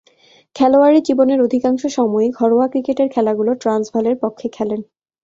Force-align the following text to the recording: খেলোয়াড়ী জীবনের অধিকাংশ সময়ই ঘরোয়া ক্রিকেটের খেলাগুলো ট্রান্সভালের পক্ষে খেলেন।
খেলোয়াড়ী 0.55 0.99
জীবনের 1.07 1.39
অধিকাংশ 1.41 1.81
সময়ই 1.89 2.29
ঘরোয়া 2.31 2.67
ক্রিকেটের 2.67 3.07
খেলাগুলো 3.09 3.51
ট্রান্সভালের 3.55 4.15
পক্ষে 4.23 4.47
খেলেন। 4.49 4.81